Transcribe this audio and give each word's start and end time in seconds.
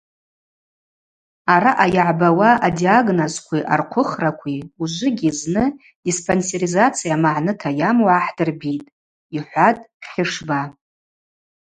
Араъа 1.53 1.87
йыгӏбауа 1.95 2.49
адиагнозкви 2.67 3.59
архъвыхракви 3.73 4.57
ужвыгьи 4.81 5.31
зны 5.39 5.65
диспансеризация 6.03 7.15
магӏныта 7.23 7.69
йаму 7.79 8.05
гӏахӏдырбитӏ,– 8.09 8.91
йхӏватӏ 9.37 9.83
Хьышба. 10.09 10.61